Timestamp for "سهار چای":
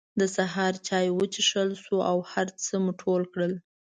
0.35-1.05